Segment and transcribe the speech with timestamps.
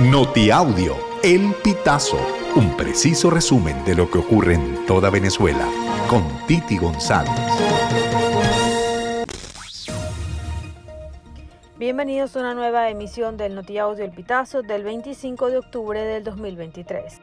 [0.00, 2.18] Notiaudio, El Pitazo,
[2.56, 5.68] un preciso resumen de lo que ocurre en toda Venezuela,
[6.10, 7.30] con Titi González.
[11.78, 17.20] Bienvenidos a una nueva emisión del Notiaudio El Pitazo del 25 de octubre del 2023.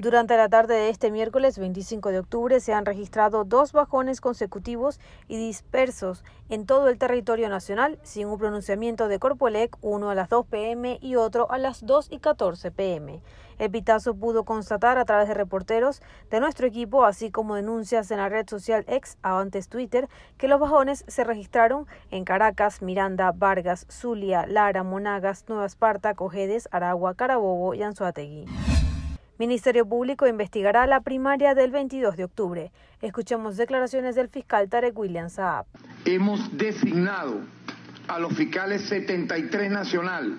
[0.00, 4.98] Durante la tarde de este miércoles 25 de octubre se han registrado dos bajones consecutivos
[5.28, 10.30] y dispersos en todo el territorio nacional, sin un pronunciamiento de Corpolec, uno a las
[10.30, 13.20] 2 pm y otro a las 2 y 14 pm.
[13.58, 18.16] El Pitazo pudo constatar a través de reporteros de nuestro equipo, así como denuncias en
[18.16, 23.84] la red social ex, antes Twitter, que los bajones se registraron en Caracas, Miranda, Vargas,
[23.90, 28.46] Zulia, Lara, Monagas, Nueva Esparta, Cojedes, Aragua, Carabobo y Anzuategui.
[29.40, 32.72] Ministerio Público investigará la primaria del 22 de octubre.
[33.00, 35.64] Escuchemos declaraciones del fiscal Tarek William Saab.
[36.04, 37.40] Hemos designado
[38.06, 40.36] a los fiscales 73 nacional,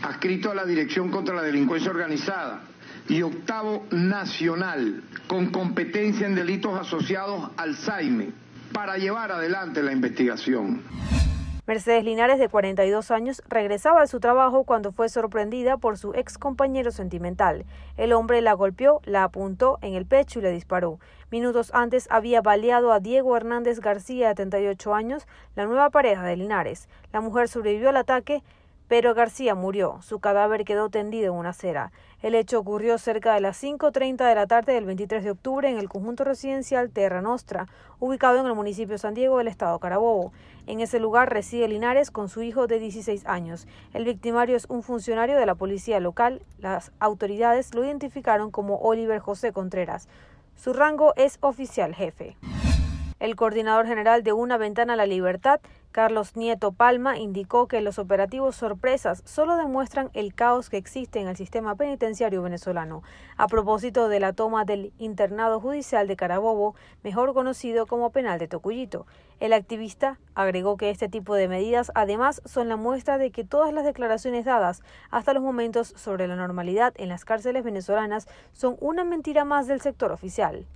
[0.00, 2.62] adscrito a la Dirección contra la Delincuencia Organizada,
[3.08, 8.30] y octavo nacional, con competencia en delitos asociados al SAIME,
[8.72, 10.82] para llevar adelante la investigación.
[11.66, 16.36] Mercedes Linares, de 42 años, regresaba de su trabajo cuando fue sorprendida por su ex
[16.36, 17.64] compañero sentimental.
[17.96, 20.98] El hombre la golpeó, la apuntó en el pecho y le disparó.
[21.30, 26.36] Minutos antes había baleado a Diego Hernández García, de 38 años, la nueva pareja de
[26.36, 26.86] Linares.
[27.14, 28.42] La mujer sobrevivió al ataque
[28.88, 29.98] pero García murió.
[30.02, 31.92] Su cadáver quedó tendido en una acera.
[32.22, 35.78] El hecho ocurrió cerca de las 5.30 de la tarde del 23 de octubre en
[35.78, 37.66] el conjunto residencial Terra Nostra,
[38.00, 40.32] ubicado en el municipio San Diego del estado Carabobo.
[40.66, 43.66] En ese lugar reside Linares con su hijo de 16 años.
[43.92, 46.42] El victimario es un funcionario de la policía local.
[46.58, 50.08] Las autoridades lo identificaron como Oliver José Contreras.
[50.56, 52.36] Su rango es oficial jefe.
[53.24, 55.58] El coordinador general de Una Ventana a la Libertad,
[55.92, 61.28] Carlos Nieto Palma, indicó que los operativos sorpresas solo demuestran el caos que existe en
[61.28, 63.02] el sistema penitenciario venezolano,
[63.38, 68.46] a propósito de la toma del internado judicial de Carabobo, mejor conocido como penal de
[68.46, 69.06] Tocuyito.
[69.40, 73.72] El activista agregó que este tipo de medidas además son la muestra de que todas
[73.72, 79.02] las declaraciones dadas hasta los momentos sobre la normalidad en las cárceles venezolanas son una
[79.02, 80.66] mentira más del sector oficial.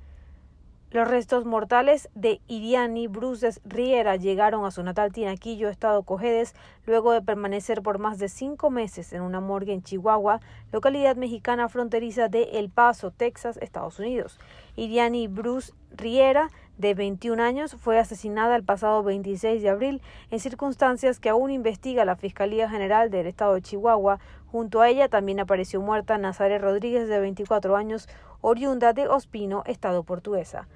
[0.91, 6.55] Los restos mortales de Iriani Bruces Riera llegaron a su natal Tinaquillo, estado Cojedes,
[6.87, 10.41] luego de permanecer por más de cinco meses en una morgue en Chihuahua,
[10.73, 14.41] localidad mexicana fronteriza de El Paso, Texas, Estados Unidos.
[14.77, 20.01] Iriani Bruce Riera, de 21 años, fue asesinada el pasado 26 de abril
[20.31, 24.21] en circunstancias que aún investiga la Fiscalía General del Estado de Chihuahua.
[24.47, 28.09] Junto a ella también apareció muerta Nazaret Rodríguez, de 24 años,
[28.41, 30.69] oriunda de Ospino, Estado portuguesa.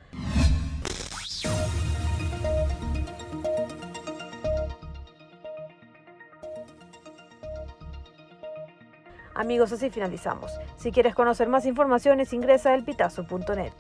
[9.34, 10.52] Amigos, así finalizamos.
[10.76, 13.72] Si quieres conocer más informaciones, ingresa a elpitazo.net.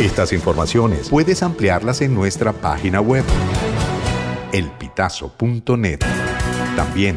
[0.00, 3.24] Estas informaciones puedes ampliarlas en nuestra página web,
[4.52, 6.00] elpitazo.net.
[6.76, 7.16] También